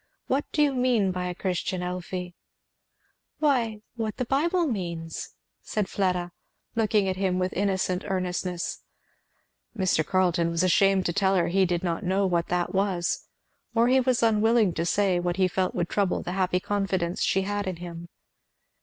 "What 0.25 0.45
do 0.51 0.63
you 0.63 0.73
mean 0.73 1.11
by 1.11 1.27
a 1.27 1.35
Christian, 1.35 1.83
Elfie?" 1.83 2.33
"Why, 3.37 3.81
what 3.93 4.17
the 4.17 4.25
Bible 4.25 4.65
means," 4.65 5.35
said 5.61 5.87
Fleda, 5.87 6.31
looking 6.73 7.07
at 7.07 7.17
him 7.17 7.37
with 7.37 7.53
innocent 7.53 8.05
earnestness. 8.07 8.81
Mr. 9.77 10.03
Carleton 10.03 10.49
was 10.49 10.63
ashamed 10.63 11.05
to 11.05 11.13
tell 11.13 11.35
her 11.35 11.49
he 11.49 11.67
did 11.67 11.83
not 11.83 12.03
know 12.03 12.25
what 12.25 12.47
that 12.47 12.73
was, 12.73 13.27
or 13.75 13.89
he 13.89 13.99
was 13.99 14.23
unwilling 14.23 14.73
to 14.73 14.87
say 14.87 15.19
what 15.19 15.37
he 15.37 15.47
felt 15.47 15.75
would 15.75 15.87
trouble 15.87 16.23
the 16.23 16.31
happy 16.31 16.59
confidence 16.59 17.21
she 17.21 17.43
had 17.43 17.67
in 17.67 17.75
him. 17.75 18.09